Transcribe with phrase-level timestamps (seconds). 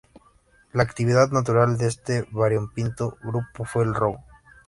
[0.73, 4.23] La actividad natural de este variopinto grupo fue el robo.